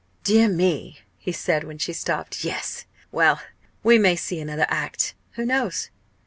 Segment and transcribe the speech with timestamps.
[0.23, 2.43] "Dear me!" he said, when she stopped.
[2.43, 3.39] "Yes well
[3.83, 5.13] we may see another act.
[5.33, 5.91] Who knows?